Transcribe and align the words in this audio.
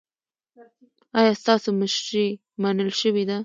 ایا 1.19 1.33
ستاسو 1.41 1.69
مشري 1.81 2.27
منل 2.61 2.89
شوې 3.01 3.23
ده؟ 3.29 3.37